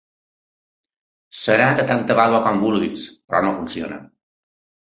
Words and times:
Serà 1.41 1.67
de 1.81 1.85
tanta 1.93 2.17
vàlua 2.21 2.41
com 2.49 2.59
vulguis, 2.65 3.07
però 3.35 3.43
no 3.49 3.55
funciona. 3.63 4.01